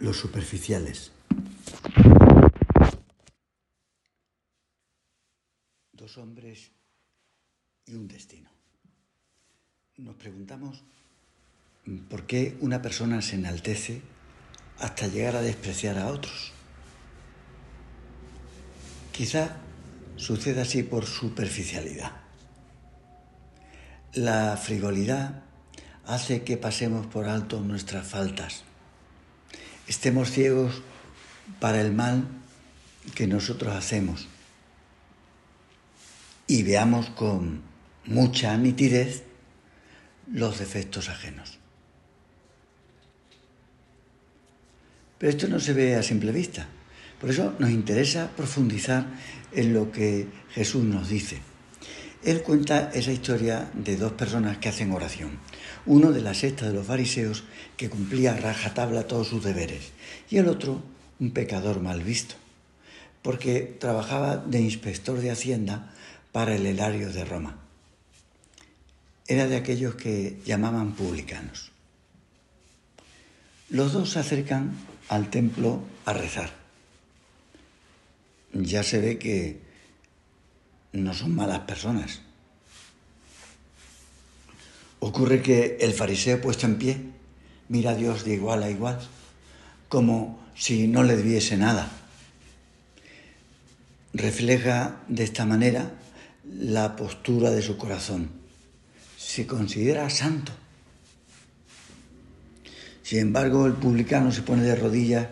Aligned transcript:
los 0.00 0.16
superficiales. 0.16 1.10
Dos 5.92 6.18
hombres 6.18 6.70
y 7.86 7.94
un 7.94 8.06
destino. 8.06 8.50
Nos 9.96 10.14
preguntamos 10.14 10.84
por 12.08 12.26
qué 12.26 12.56
una 12.60 12.80
persona 12.80 13.20
se 13.22 13.34
enaltece 13.34 14.02
hasta 14.78 15.08
llegar 15.08 15.36
a 15.36 15.42
despreciar 15.42 15.98
a 15.98 16.08
otros. 16.08 16.52
Quizá 19.12 19.56
suceda 20.16 20.62
así 20.62 20.84
por 20.84 21.06
superficialidad. 21.06 22.12
La 24.14 24.56
frivolidad 24.56 25.42
hace 26.06 26.44
que 26.44 26.56
pasemos 26.56 27.06
por 27.08 27.28
alto 27.28 27.60
nuestras 27.60 28.06
faltas 28.06 28.64
estemos 29.88 30.30
ciegos 30.30 30.82
para 31.60 31.80
el 31.80 31.92
mal 31.92 32.28
que 33.14 33.26
nosotros 33.26 33.74
hacemos 33.74 34.28
y 36.46 36.62
veamos 36.62 37.10
con 37.10 37.62
mucha 38.04 38.56
nitidez 38.56 39.24
los 40.30 40.58
defectos 40.58 41.08
ajenos. 41.08 41.58
Pero 45.18 45.30
esto 45.30 45.48
no 45.48 45.58
se 45.58 45.72
ve 45.72 45.96
a 45.96 46.02
simple 46.02 46.32
vista. 46.32 46.68
Por 47.20 47.30
eso 47.30 47.56
nos 47.58 47.70
interesa 47.70 48.30
profundizar 48.36 49.06
en 49.52 49.74
lo 49.74 49.90
que 49.90 50.28
Jesús 50.50 50.84
nos 50.84 51.08
dice. 51.08 51.40
Él 52.24 52.42
cuenta 52.42 52.90
esa 52.92 53.12
historia 53.12 53.70
de 53.74 53.96
dos 53.96 54.12
personas 54.12 54.58
que 54.58 54.68
hacen 54.68 54.92
oración. 54.92 55.38
Uno 55.86 56.10
de 56.10 56.20
la 56.20 56.34
secta 56.34 56.66
de 56.66 56.74
los 56.74 56.86
fariseos 56.86 57.44
que 57.76 57.88
cumplía 57.88 58.36
rajatabla 58.36 59.06
todos 59.06 59.28
sus 59.28 59.44
deberes 59.44 59.92
y 60.28 60.38
el 60.38 60.48
otro 60.48 60.82
un 61.20 61.30
pecador 61.30 61.80
mal 61.80 62.02
visto, 62.02 62.34
porque 63.22 63.76
trabajaba 63.78 64.36
de 64.36 64.60
inspector 64.60 65.20
de 65.20 65.30
Hacienda 65.30 65.94
para 66.32 66.54
el 66.54 66.66
erario 66.66 67.12
de 67.12 67.24
Roma. 67.24 67.58
Era 69.26 69.46
de 69.46 69.56
aquellos 69.56 69.94
que 69.94 70.38
llamaban 70.44 70.94
publicanos. 70.94 71.72
Los 73.68 73.92
dos 73.92 74.10
se 74.10 74.20
acercan 74.20 74.72
al 75.08 75.30
templo 75.30 75.82
a 76.04 76.12
rezar. 76.12 76.50
Ya 78.54 78.82
se 78.82 79.00
ve 79.00 79.18
que 79.18 79.67
no 80.98 81.14
son 81.14 81.34
malas 81.34 81.60
personas. 81.60 82.20
Ocurre 85.00 85.42
que 85.42 85.78
el 85.80 85.92
fariseo 85.92 86.40
puesto 86.40 86.66
en 86.66 86.78
pie 86.78 86.98
mira 87.68 87.92
a 87.92 87.94
Dios 87.94 88.24
de 88.24 88.34
igual 88.34 88.62
a 88.62 88.70
igual, 88.70 88.98
como 89.88 90.40
si 90.54 90.88
no 90.88 91.02
le 91.02 91.16
debiese 91.16 91.56
nada. 91.56 91.88
Refleja 94.12 94.96
de 95.06 95.24
esta 95.24 95.46
manera 95.46 95.92
la 96.44 96.96
postura 96.96 97.50
de 97.50 97.62
su 97.62 97.76
corazón. 97.76 98.30
Se 99.16 99.46
considera 99.46 100.10
santo. 100.10 100.52
Sin 103.02 103.20
embargo, 103.20 103.66
el 103.66 103.74
publicano 103.74 104.32
se 104.32 104.42
pone 104.42 104.62
de 104.62 104.74
rodillas 104.74 105.28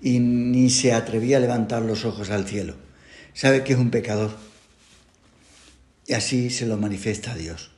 y 0.00 0.20
ni 0.20 0.70
se 0.70 0.92
atrevía 0.92 1.38
a 1.38 1.40
levantar 1.40 1.82
los 1.82 2.04
ojos 2.04 2.30
al 2.30 2.46
cielo. 2.46 2.76
Sabe 3.34 3.64
que 3.64 3.72
es 3.72 3.78
un 3.78 3.90
pecador 3.90 4.49
y 6.10 6.14
así 6.14 6.50
se 6.50 6.66
lo 6.66 6.76
manifiesta 6.76 7.30
a 7.30 7.36
Dios. 7.36 7.70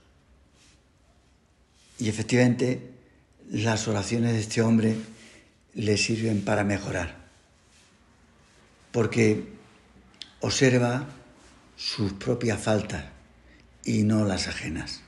Y 1.98 2.08
efectivamente 2.08 2.80
las 3.50 3.88
oraciones 3.88 4.32
de 4.32 4.40
este 4.40 4.62
hombre 4.62 4.96
le 5.74 5.98
sirven 5.98 6.40
para 6.40 6.64
mejorar, 6.64 7.14
porque 8.90 9.48
observa 10.40 11.08
sus 11.76 12.14
propias 12.14 12.58
faltas 12.58 13.04
y 13.84 14.02
no 14.02 14.24
las 14.24 14.48
ajenas. 14.48 15.02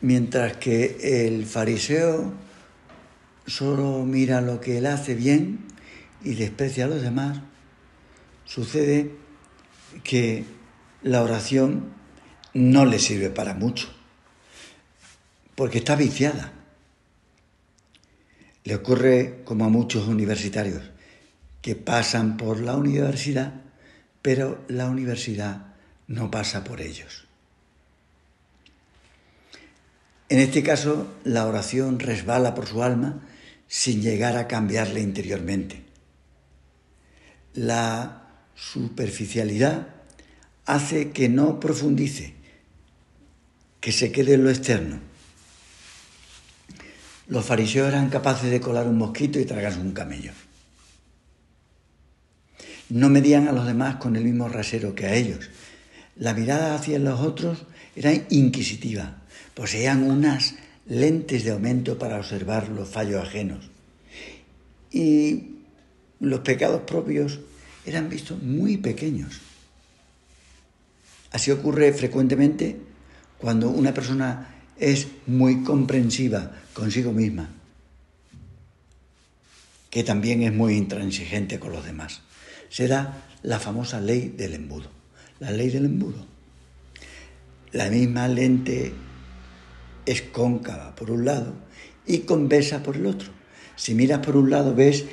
Mientras 0.00 0.56
que 0.56 1.26
el 1.28 1.46
fariseo 1.46 2.32
solo 3.46 4.04
mira 4.04 4.40
lo 4.40 4.60
que 4.60 4.78
él 4.78 4.86
hace 4.86 5.14
bien 5.14 5.60
y 6.24 6.34
desprecia 6.34 6.86
a 6.86 6.88
los 6.88 7.02
demás, 7.02 7.38
sucede 8.44 9.21
que 10.04 10.44
la 11.02 11.22
oración 11.22 11.92
no 12.54 12.84
le 12.84 12.98
sirve 12.98 13.30
para 13.30 13.54
mucho, 13.54 13.88
porque 15.54 15.78
está 15.78 15.96
viciada. 15.96 16.52
Le 18.64 18.76
ocurre 18.76 19.42
como 19.44 19.64
a 19.64 19.68
muchos 19.68 20.06
universitarios, 20.06 20.82
que 21.60 21.74
pasan 21.76 22.36
por 22.36 22.60
la 22.60 22.76
universidad, 22.76 23.54
pero 24.20 24.64
la 24.68 24.88
universidad 24.88 25.74
no 26.06 26.30
pasa 26.30 26.64
por 26.64 26.80
ellos. 26.80 27.26
En 30.28 30.38
este 30.38 30.62
caso, 30.62 31.12
la 31.24 31.46
oración 31.46 31.98
resbala 31.98 32.54
por 32.54 32.66
su 32.66 32.82
alma 32.82 33.20
sin 33.68 34.02
llegar 34.02 34.36
a 34.36 34.48
cambiarle 34.48 35.00
interiormente. 35.00 35.84
La 37.54 38.21
superficialidad 38.54 39.88
hace 40.66 41.10
que 41.10 41.28
no 41.28 41.60
profundice, 41.60 42.34
que 43.80 43.92
se 43.92 44.12
quede 44.12 44.34
en 44.34 44.44
lo 44.44 44.50
externo. 44.50 45.00
Los 47.28 47.44
fariseos 47.44 47.88
eran 47.88 48.10
capaces 48.10 48.50
de 48.50 48.60
colar 48.60 48.86
un 48.86 48.98
mosquito 48.98 49.38
y 49.40 49.44
tragarse 49.44 49.80
un 49.80 49.92
camello. 49.92 50.32
No 52.90 53.08
medían 53.08 53.48
a 53.48 53.52
los 53.52 53.66
demás 53.66 53.96
con 53.96 54.16
el 54.16 54.24
mismo 54.24 54.48
rasero 54.48 54.94
que 54.94 55.06
a 55.06 55.14
ellos. 55.14 55.48
La 56.16 56.34
mirada 56.34 56.74
hacia 56.74 56.98
los 56.98 57.20
otros 57.20 57.64
era 57.96 58.12
inquisitiva. 58.28 59.22
Poseían 59.54 60.02
unas 60.02 60.56
lentes 60.86 61.44
de 61.44 61.52
aumento 61.52 61.98
para 61.98 62.18
observar 62.18 62.68
los 62.68 62.88
fallos 62.88 63.22
ajenos. 63.22 63.70
Y 64.90 65.56
los 66.20 66.40
pecados 66.40 66.82
propios 66.82 67.40
eran 67.84 68.08
vistos 68.08 68.42
muy 68.42 68.76
pequeños. 68.76 69.40
Así 71.30 71.50
ocurre 71.50 71.92
frecuentemente 71.92 72.76
cuando 73.38 73.70
una 73.70 73.94
persona 73.94 74.54
es 74.78 75.08
muy 75.26 75.62
comprensiva 75.62 76.52
consigo 76.74 77.12
misma, 77.12 77.48
que 79.90 80.04
también 80.04 80.42
es 80.42 80.52
muy 80.52 80.74
intransigente 80.74 81.58
con 81.58 81.72
los 81.72 81.84
demás. 81.84 82.20
Se 82.68 82.88
da 82.88 83.24
la 83.42 83.58
famosa 83.58 84.00
ley 84.00 84.34
del 84.36 84.54
embudo. 84.54 84.90
La 85.40 85.50
ley 85.50 85.70
del 85.70 85.86
embudo. 85.86 86.26
La 87.72 87.90
misma 87.90 88.28
lente 88.28 88.92
es 90.06 90.22
cóncava 90.22 90.94
por 90.94 91.10
un 91.10 91.24
lado 91.24 91.54
y 92.06 92.18
convexa 92.20 92.82
por 92.82 92.96
el 92.96 93.06
otro. 93.06 93.30
Si 93.76 93.94
miras 93.94 94.20
por 94.20 94.36
un 94.36 94.50
lado 94.50 94.74
ves 94.74 95.06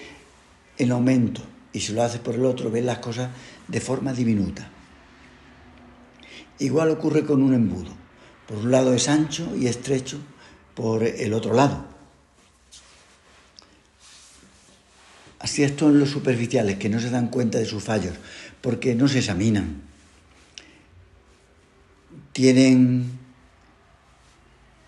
el 0.77 0.91
aumento 0.91 1.41
y 1.73 1.79
si 1.79 1.93
lo 1.93 2.03
haces 2.03 2.19
por 2.19 2.35
el 2.35 2.45
otro, 2.45 2.71
ves 2.71 2.83
las 2.83 2.99
cosas 2.99 3.29
de 3.67 3.81
forma 3.81 4.13
diminuta. 4.13 4.69
Igual 6.59 6.89
ocurre 6.91 7.25
con 7.25 7.41
un 7.41 7.53
embudo. 7.53 7.91
Por 8.47 8.57
un 8.57 8.71
lado 8.71 8.93
es 8.93 9.07
ancho 9.07 9.55
y 9.55 9.67
estrecho 9.67 10.19
por 10.75 11.03
el 11.03 11.33
otro 11.33 11.53
lado. 11.53 11.85
Así 15.39 15.63
es 15.63 15.81
en 15.81 15.99
los 15.99 16.09
superficiales, 16.09 16.77
que 16.77 16.89
no 16.89 16.99
se 16.99 17.09
dan 17.09 17.29
cuenta 17.29 17.59
de 17.59 17.65
sus 17.65 17.81
fallos, 17.81 18.13
porque 18.61 18.93
no 18.93 19.07
se 19.07 19.19
examinan. 19.19 19.81
Tienen 22.33 23.11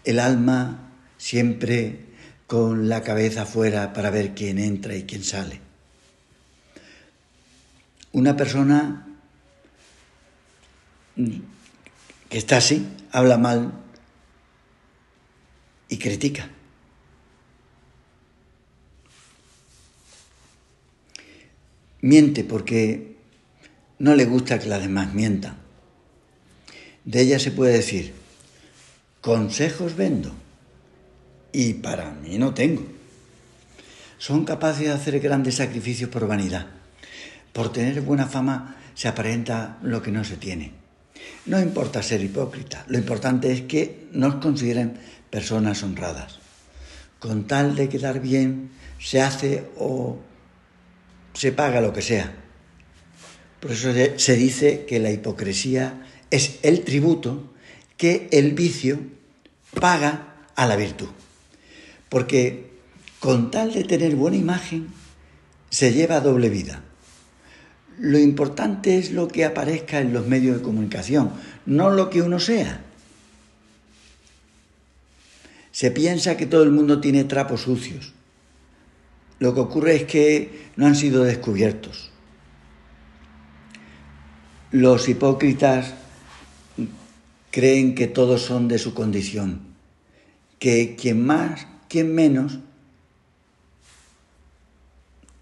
el 0.04 0.20
alma 0.20 0.92
siempre 1.18 2.06
con 2.48 2.90
la 2.90 3.02
cabeza 3.02 3.44
afuera 3.44 3.94
para 3.94 4.10
ver 4.10 4.34
quién 4.34 4.60
entra 4.60 4.96
y 4.96 5.04
quién 5.04 5.24
sale. 5.24 5.71
Una 8.14 8.36
persona 8.36 9.08
que 11.16 12.38
está 12.38 12.58
así, 12.58 12.86
habla 13.12 13.38
mal 13.38 13.72
y 15.88 15.98
critica. 15.98 16.50
Miente 22.02 22.44
porque 22.44 23.16
no 24.00 24.16
le 24.16 24.26
gusta 24.26 24.60
que 24.60 24.68
las 24.68 24.82
demás 24.82 25.14
mientan. 25.14 25.58
De 27.06 27.22
ella 27.22 27.40
se 27.40 27.52
puede 27.52 27.74
decir, 27.74 28.14
consejos 29.22 29.96
vendo 29.96 30.34
y 31.54 31.76
para 31.76 32.12
mí 32.12 32.38
no 32.38 32.54
tengo. 32.54 32.84
Son 34.18 34.44
capaces 34.44 34.88
de 34.88 34.92
hacer 34.92 35.20
grandes 35.20 35.56
sacrificios 35.56 36.10
por 36.10 36.28
vanidad 36.28 36.81
por 37.54 37.72
tener 37.72 38.02
buena 38.02 38.28
fama 38.28 38.78
se 38.94 39.08
aparenta 39.08 39.78
lo 39.82 40.02
que 40.02 40.12
no 40.12 40.24
se 40.24 40.38
tiene. 40.38 40.74
No 41.46 41.60
importa 41.60 42.04
ser 42.04 42.22
hipócrita, 42.24 42.86
lo 42.88 42.98
importante 42.98 43.52
es 43.52 43.62
que 43.62 44.08
nos 44.12 44.36
consideren 44.36 44.98
personas 45.30 45.84
honradas. 45.84 46.40
con 47.20 47.46
tal 47.46 47.76
de 47.76 47.88
quedar 47.88 48.20
bien, 48.20 48.72
se 49.00 49.22
hace 49.22 49.70
o 49.78 50.18
se 51.34 51.52
paga 51.52 51.80
lo 51.80 51.94
que 51.94 52.02
sea. 52.02 52.34
Por 53.60 53.72
eso 53.72 53.94
se 54.18 54.36
dice 54.36 54.86
que 54.88 55.00
la 55.00 55.12
hipocresía 55.12 56.02
es 56.32 56.58
el 56.64 56.84
tributo 56.84 57.54
que 57.96 58.28
el 58.32 58.54
vicio 58.54 59.00
paga 59.80 60.48
a 60.56 60.66
la 60.66 60.76
virtud. 60.76 61.10
Porque 62.10 62.72
con 63.20 63.52
tal 63.52 63.72
de 63.72 63.84
tener 63.84 64.16
buena 64.16 64.38
imagen, 64.38 64.88
se 65.70 65.94
lleva 65.94 66.22
doble 66.22 66.50
vida. 66.50 66.84
Lo 68.02 68.18
importante 68.18 68.98
es 68.98 69.12
lo 69.12 69.28
que 69.28 69.46
aparezca 69.46 70.00
en 70.00 70.12
los 70.12 70.26
medios 70.26 70.58
de 70.58 70.64
comunicación, 70.64 71.34
no 71.68 71.92
lo 71.92 72.10
que 72.10 72.24
uno 72.24 72.40
sea. 72.40 72.82
Se 75.72 75.92
piensa 75.92 76.36
que 76.36 76.48
todo 76.48 76.64
el 76.64 76.72
mundo 76.72 77.00
tiene 77.00 77.26
trapos 77.26 77.62
sucios. 77.62 78.14
Lo 79.38 79.54
que 79.54 79.60
ocurre 79.60 79.98
es 79.98 80.04
que 80.06 80.72
no 80.78 80.88
han 80.88 80.96
sido 80.96 81.24
descubiertos. 81.24 82.10
Los 84.72 85.08
hipócritas 85.08 85.94
creen 87.52 87.94
que 87.94 88.08
todos 88.08 88.42
son 88.42 88.68
de 88.68 88.80
su 88.80 88.96
condición, 88.96 89.62
que 90.58 90.96
quien 90.96 91.24
más, 91.24 91.68
quien 91.88 92.16
menos, 92.16 92.58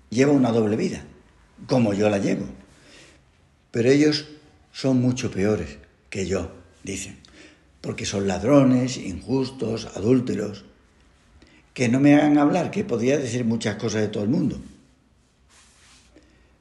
lleva 0.09 0.33
una 0.33 0.51
doble 0.51 0.75
vida, 0.75 1.05
como 1.67 1.93
yo 1.93 2.09
la 2.09 2.17
llevo. 2.17 2.45
Pero 3.71 3.89
ellos 3.89 4.27
son 4.71 5.01
mucho 5.01 5.31
peores 5.31 5.77
que 6.09 6.25
yo, 6.25 6.51
dicen 6.83 7.19
porque 7.81 8.05
son 8.05 8.27
ladrones, 8.27 8.97
injustos, 8.97 9.87
adúlteros. 9.95 10.65
Que 11.73 11.87
no 11.87 11.99
me 11.99 12.15
hagan 12.15 12.37
hablar, 12.37 12.71
que 12.71 12.83
podría 12.83 13.17
decir 13.17 13.45
muchas 13.45 13.77
cosas 13.77 14.01
de 14.01 14.07
todo 14.09 14.23
el 14.23 14.29
mundo. 14.29 14.59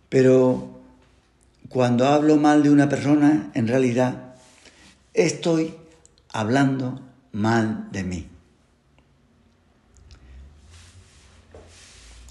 Pero 0.09 0.81
cuando 1.69 2.07
hablo 2.07 2.37
mal 2.37 2.63
de 2.63 2.71
una 2.71 2.89
persona, 2.89 3.51
en 3.55 3.67
realidad 3.67 4.35
estoy 5.13 5.75
hablando 6.33 7.01
mal 7.33 7.89
de 7.91 8.05
mí. 8.05 8.27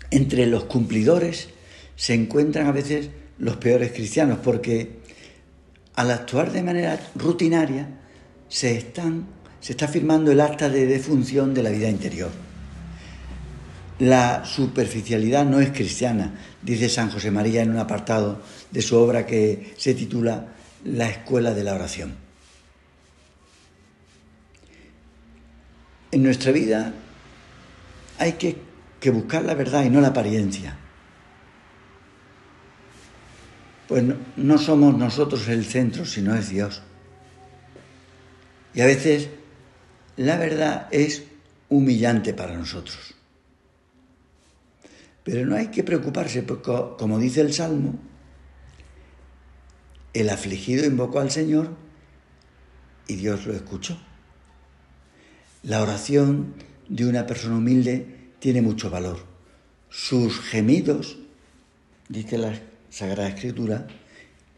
Entre 0.09 0.45
los 0.45 0.63
cumplidores 0.63 1.49
se 1.97 2.13
encuentran 2.13 2.67
a 2.67 2.71
veces 2.71 3.09
los 3.39 3.57
peores 3.57 3.91
cristianos, 3.91 4.37
porque 4.41 4.99
al 5.95 6.11
actuar 6.11 6.51
de 6.51 6.63
manera 6.63 6.99
rutinaria, 7.15 7.89
se, 8.47 8.77
están, 8.77 9.25
se 9.59 9.73
está 9.73 9.87
firmando 9.87 10.31
el 10.31 10.39
acta 10.39 10.69
de 10.69 10.85
defunción 10.85 11.53
de 11.53 11.63
la 11.63 11.71
vida 11.71 11.89
interior. 11.89 12.29
La 13.99 14.45
superficialidad 14.45 15.43
no 15.43 15.59
es 15.59 15.71
cristiana, 15.71 16.39
dice 16.61 16.87
San 16.87 17.09
José 17.09 17.31
María 17.31 17.63
en 17.63 17.71
un 17.71 17.79
apartado 17.79 18.41
de 18.69 18.81
su 18.83 18.95
obra 18.95 19.25
que 19.25 19.73
se 19.75 19.95
titula 19.95 20.53
La 20.85 21.09
Escuela 21.09 21.55
de 21.55 21.63
la 21.63 21.73
Oración. 21.73 22.13
En 26.11 26.21
nuestra 26.21 26.51
vida 26.51 26.93
hay 28.19 28.33
que, 28.33 28.55
que 28.99 29.09
buscar 29.09 29.43
la 29.43 29.55
verdad 29.55 29.83
y 29.83 29.89
no 29.89 29.99
la 29.99 30.09
apariencia. 30.09 30.77
Pues 33.87 34.03
no, 34.35 34.57
somos 34.57 34.97
nosotros 34.97 35.47
el 35.47 35.65
centro, 35.65 36.05
sino 36.05 36.35
es 36.35 36.49
Dios. 36.49 36.81
Y 38.73 38.81
a 38.81 38.85
veces 38.85 39.29
la 40.17 40.37
verdad 40.37 40.87
es 40.91 41.23
humillante 41.69 42.33
para 42.33 42.57
nosotros. 42.57 43.15
Pero 45.23 45.45
no 45.45 45.55
hay 45.55 45.67
que 45.67 45.83
preocuparse, 45.83 46.43
porque 46.43 46.71
como 46.97 47.19
dice 47.19 47.41
el 47.41 47.53
Salmo, 47.53 47.99
el 50.13 50.29
afligido 50.29 50.85
invocó 50.85 51.19
al 51.19 51.31
Señor 51.31 51.75
y 53.07 53.15
Dios 53.15 53.45
lo 53.45 53.53
escuchó. 53.53 53.97
La 55.63 55.81
oración 55.81 56.55
de 56.89 57.05
una 57.05 57.25
persona 57.25 57.57
humilde 57.57 58.31
tiene 58.39 58.61
mucho 58.61 58.89
valor. 58.89 59.19
Sus 59.89 60.39
gemidos, 60.39 61.17
dice 62.09 62.37
la 62.37 62.53
Sagrada 62.97 63.29
Escritura, 63.29 63.85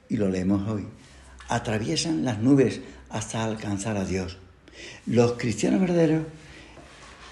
y 0.07 0.15
lo 0.15 0.29
leemos 0.29 0.65
hoy, 0.69 0.85
atraviesan 1.49 2.23
las 2.23 2.39
nubes 2.39 2.79
hasta 3.09 3.43
alcanzar 3.43 3.97
a 3.97 4.05
Dios. 4.05 4.37
Los 5.05 5.33
cristianos 5.33 5.81
verdaderos 5.81 6.23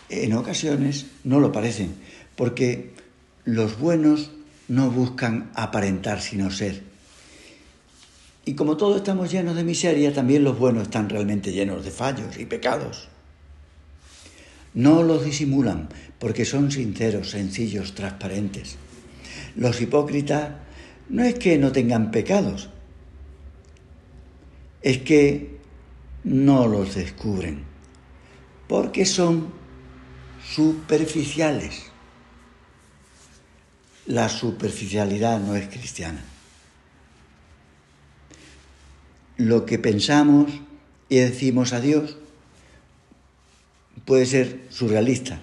en 0.09 0.33
ocasiones 0.33 1.05
no 1.23 1.39
lo 1.39 1.53
parecen, 1.53 1.95
porque 2.35 2.91
los 3.45 3.79
buenos 3.79 4.31
no 4.67 4.91
buscan 4.91 5.49
aparentar 5.55 6.19
sino 6.19 6.51
ser. 6.51 6.83
Y 8.43 8.55
como 8.55 8.75
todos 8.75 8.97
estamos 8.97 9.31
llenos 9.31 9.55
de 9.55 9.63
miseria, 9.63 10.13
también 10.13 10.43
los 10.43 10.59
buenos 10.59 10.83
están 10.83 11.07
realmente 11.07 11.53
llenos 11.53 11.85
de 11.85 11.91
fallos 11.91 12.37
y 12.37 12.45
pecados. 12.45 13.07
No 14.73 15.03
los 15.03 15.23
disimulan 15.23 15.87
porque 16.19 16.43
son 16.43 16.69
sinceros, 16.69 17.29
sencillos, 17.29 17.95
transparentes. 17.95 18.75
Los 19.55 19.79
hipócritas 19.79 20.66
no 21.09 21.23
es 21.23 21.35
que 21.35 21.57
no 21.57 21.71
tengan 21.71 22.11
pecados, 22.11 22.69
es 24.81 24.99
que 24.99 25.57
no 26.23 26.67
los 26.67 26.95
descubren, 26.95 27.63
porque 28.67 29.05
son 29.05 29.53
superficiales. 30.53 31.83
La 34.05 34.29
superficialidad 34.29 35.39
no 35.39 35.55
es 35.55 35.67
cristiana. 35.67 36.23
Lo 39.35 39.65
que 39.65 39.77
pensamos 39.77 40.51
y 41.09 41.17
decimos 41.17 41.73
a 41.73 41.81
Dios 41.81 42.17
puede 44.05 44.25
ser 44.25 44.65
surrealista 44.69 45.39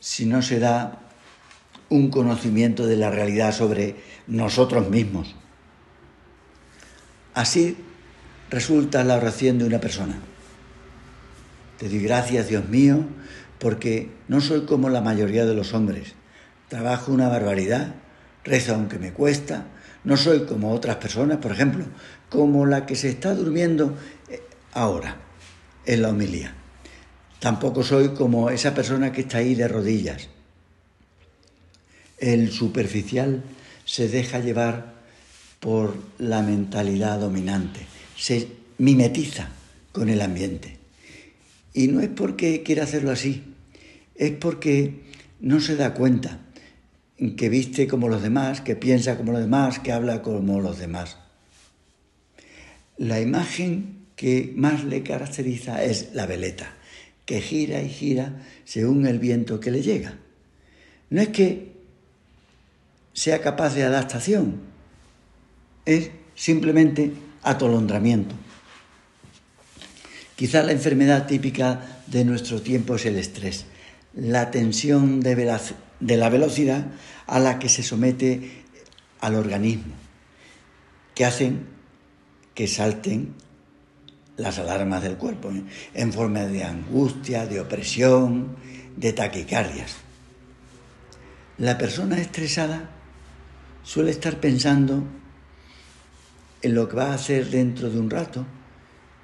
si 0.00 0.26
no 0.26 0.42
se 0.42 0.58
da 0.58 1.00
un 1.92 2.08
conocimiento 2.08 2.86
de 2.86 2.96
la 2.96 3.10
realidad 3.10 3.52
sobre 3.52 3.96
nosotros 4.26 4.88
mismos. 4.88 5.36
Así 7.34 7.76
resulta 8.50 9.04
la 9.04 9.16
oración 9.16 9.58
de 9.58 9.66
una 9.66 9.78
persona. 9.78 10.18
Te 11.78 11.88
doy 11.88 12.00
gracias, 12.00 12.48
Dios 12.48 12.68
mío, 12.68 13.04
porque 13.58 14.10
no 14.28 14.40
soy 14.40 14.64
como 14.64 14.88
la 14.88 15.02
mayoría 15.02 15.44
de 15.44 15.54
los 15.54 15.74
hombres. 15.74 16.14
Trabajo 16.68 17.12
una 17.12 17.28
barbaridad, 17.28 17.94
rezo 18.42 18.74
aunque 18.74 18.98
me 18.98 19.12
cuesta, 19.12 19.66
no 20.04 20.16
soy 20.16 20.46
como 20.46 20.72
otras 20.72 20.96
personas, 20.96 21.38
por 21.38 21.52
ejemplo, 21.52 21.84
como 22.30 22.64
la 22.64 22.86
que 22.86 22.96
se 22.96 23.10
está 23.10 23.34
durmiendo 23.34 23.96
eh, 24.30 24.40
ahora 24.72 25.18
en 25.84 26.02
la 26.02 26.08
homilía. 26.08 26.54
Tampoco 27.38 27.82
soy 27.82 28.10
como 28.10 28.48
esa 28.48 28.74
persona 28.74 29.12
que 29.12 29.22
está 29.22 29.38
ahí 29.38 29.54
de 29.54 29.68
rodillas. 29.68 30.28
El 32.22 32.52
superficial 32.52 33.42
se 33.84 34.08
deja 34.08 34.38
llevar 34.38 34.94
por 35.58 35.96
la 36.18 36.42
mentalidad 36.42 37.20
dominante 37.20 37.80
se 38.22 38.46
mimetiza 38.78 39.50
con 39.90 40.08
el 40.08 40.20
ambiente. 40.20 40.76
Y 41.74 41.88
no 41.88 42.00
es 42.00 42.08
porque 42.08 42.62
quiera 42.62 42.84
hacerlo 42.84 43.10
así, 43.10 43.42
es 44.14 44.30
porque 44.30 45.00
no 45.40 45.60
se 45.60 45.74
da 45.74 45.92
cuenta 45.92 46.38
que 47.36 47.48
viste 47.48 47.88
como 47.88 48.08
los 48.08 48.22
demás, 48.22 48.60
que 48.60 48.76
piensa 48.76 49.16
como 49.16 49.32
los 49.32 49.40
demás, 49.40 49.80
que 49.80 49.90
habla 49.90 50.22
como 50.22 50.60
los 50.60 50.78
demás. 50.78 51.16
La 52.96 53.20
imagen 53.20 54.06
que 54.14 54.52
más 54.54 54.84
le 54.84 55.02
caracteriza 55.02 55.82
es 55.82 56.10
la 56.14 56.26
veleta, 56.26 56.76
que 57.26 57.40
gira 57.40 57.82
y 57.82 57.88
gira 57.88 58.40
según 58.64 59.04
el 59.04 59.18
viento 59.18 59.58
que 59.58 59.72
le 59.72 59.82
llega. 59.82 60.16
No 61.10 61.20
es 61.20 61.28
que 61.30 61.71
sea 63.12 63.40
capaz 63.40 63.74
de 63.74 63.84
adaptación, 63.84 64.60
es 65.84 66.10
simplemente 66.34 67.12
atolondramiento. 67.42 68.34
Quizá 70.36 70.62
la 70.62 70.72
enfermedad 70.72 71.26
típica 71.26 72.02
de 72.06 72.24
nuestro 72.24 72.62
tiempo 72.62 72.96
es 72.96 73.06
el 73.06 73.16
estrés, 73.16 73.66
la 74.14 74.50
tensión 74.50 75.20
de, 75.20 75.36
la 76.16 76.28
velocidad 76.28 76.86
a 77.26 77.38
la 77.38 77.58
que 77.58 77.68
se 77.68 77.82
somete 77.82 78.64
al 79.20 79.34
organismo, 79.34 79.94
que 81.14 81.24
hacen 81.24 81.66
que 82.54 82.66
salten 82.66 83.34
las 84.36 84.58
alarmas 84.58 85.02
del 85.02 85.16
cuerpo 85.16 85.50
¿eh? 85.50 85.62
en 85.94 86.12
forma 86.12 86.40
de 86.40 86.64
angustia, 86.64 87.46
de 87.46 87.60
opresión, 87.60 88.56
de 88.96 89.12
taquicardias. 89.12 89.96
La 91.58 91.78
persona 91.78 92.20
estresada 92.20 92.90
suele 93.82 94.10
estar 94.10 94.40
pensando 94.40 95.02
en 96.62 96.74
lo 96.74 96.88
que 96.88 96.96
va 96.96 97.10
a 97.10 97.14
hacer 97.14 97.50
dentro 97.50 97.90
de 97.90 97.98
un 97.98 98.10
rato, 98.10 98.46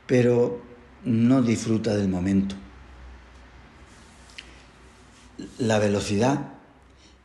pero 0.07 0.63
no 1.05 1.43
disfruta 1.43 1.97
del 1.97 2.09
momento. 2.09 2.57
la 5.59 5.79
velocidad 5.79 6.53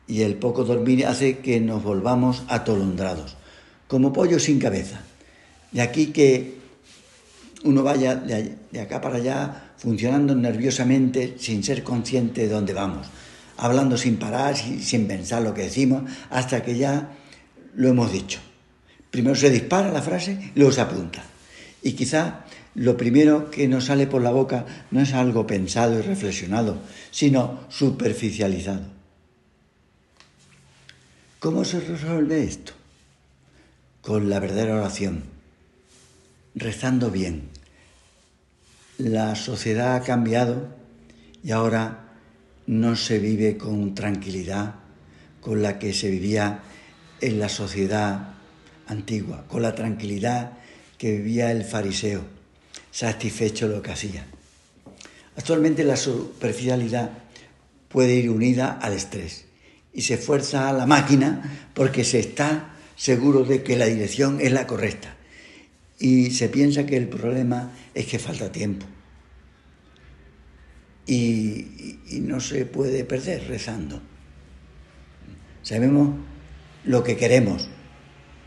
y 0.07 0.21
el 0.21 0.35
poco 0.35 0.63
dormir 0.63 1.05
hace 1.05 1.39
que 1.39 1.59
nos 1.59 1.83
volvamos 1.83 2.43
atolondrados, 2.47 3.37
como 3.87 4.13
pollos 4.13 4.43
sin 4.43 4.59
cabeza. 4.59 5.01
De 5.71 5.81
aquí 5.81 6.07
que 6.07 6.59
uno 7.63 7.83
vaya 7.83 8.15
de, 8.15 8.57
acá 8.79 9.01
para 9.01 9.15
allá 9.15 9.73
funcionando 9.77 10.35
nerviosamente 10.35 11.35
sin 11.39 11.63
ser 11.63 11.83
consciente 11.83 12.41
de 12.41 12.49
dónde 12.49 12.73
vamos, 12.73 13.07
hablando 13.57 13.97
sin 13.97 14.17
parar, 14.17 14.55
sin 14.55 15.07
pensar 15.07 15.41
lo 15.41 15.53
que 15.53 15.63
decimos, 15.63 16.03
hasta 16.29 16.63
que 16.63 16.77
ya 16.77 17.17
lo 17.75 17.89
hemos 17.89 18.11
dicho. 18.11 18.39
Primero 19.09 19.35
se 19.35 19.49
dispara 19.49 19.91
la 19.91 20.01
frase 20.01 20.51
luego 20.55 20.71
se 20.71 20.81
apunta. 20.81 21.23
Y 21.81 21.93
quizá 21.93 22.45
lo 22.75 22.97
primero 22.97 23.51
que 23.51 23.67
nos 23.67 23.85
sale 23.85 24.07
por 24.07 24.21
la 24.21 24.31
boca 24.31 24.65
no 24.89 25.01
es 25.01 25.13
algo 25.13 25.45
pensado 25.45 25.99
y 25.99 26.01
reflexionado, 26.01 26.77
sino 27.11 27.65
superficializado. 27.69 28.85
¿Cómo 31.39 31.65
se 31.65 31.81
resuelve 31.81 32.43
esto? 32.43 32.73
Con 34.01 34.29
la 34.29 34.39
verdadera 34.39 34.75
oración, 34.75 35.23
rezando 36.55 37.11
bien. 37.11 37.49
La 38.97 39.35
sociedad 39.35 39.95
ha 39.95 40.01
cambiado 40.01 40.69
y 41.43 41.51
ahora 41.51 42.13
no 42.65 42.95
se 42.95 43.19
vive 43.19 43.57
con 43.57 43.93
tranquilidad 43.93 44.75
con 45.41 45.61
la 45.61 45.77
que 45.77 45.93
se 45.93 46.09
vivía 46.09 46.61
en 47.23 47.39
la 47.39 47.47
sociedad 47.47 48.33
antigua, 48.87 49.45
con 49.47 49.61
la 49.61 49.73
tranquilidad 49.73 50.51
que 50.97 51.13
vivía 51.13 51.51
el 51.51 51.63
fariseo, 51.63 52.21
satisfecho 52.91 53.67
lo 53.69 53.81
que 53.81 53.91
hacía. 53.91 54.25
Actualmente 55.37 55.85
la 55.85 55.95
superficialidad 55.95 57.11
puede 57.87 58.15
ir 58.15 58.29
unida 58.29 58.73
al 58.73 58.93
estrés 58.93 59.45
y 59.93 60.01
se 60.01 60.15
esfuerza 60.15 60.69
a 60.69 60.73
la 60.73 60.85
máquina 60.85 61.69
porque 61.73 62.03
se 62.03 62.19
está 62.19 62.75
seguro 62.95 63.45
de 63.45 63.63
que 63.63 63.77
la 63.77 63.85
dirección 63.85 64.41
es 64.41 64.51
la 64.51 64.67
correcta 64.67 65.15
y 65.99 66.31
se 66.31 66.49
piensa 66.49 66.85
que 66.85 66.97
el 66.97 67.07
problema 67.07 67.71
es 67.93 68.05
que 68.05 68.19
falta 68.19 68.51
tiempo 68.51 68.85
y, 71.07 71.99
y 72.09 72.19
no 72.21 72.39
se 72.39 72.65
puede 72.65 73.05
perder 73.05 73.47
rezando. 73.47 74.01
Sabemos 75.61 76.15
lo 76.83 77.03
que 77.03 77.17
queremos, 77.17 77.69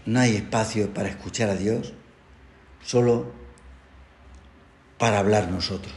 no 0.04 0.20
hay 0.20 0.36
espacio 0.36 0.92
para 0.92 1.08
escuchar 1.08 1.50
a 1.50 1.56
Dios, 1.56 1.94
solo 2.82 3.32
para 4.98 5.18
hablar 5.18 5.50
nosotros. 5.50 5.94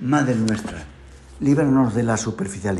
Madre 0.00 0.34
nuestra, 0.34 0.84
líbranos 1.40 1.94
de 1.94 2.02
la 2.02 2.16
superficialidad. 2.16 2.74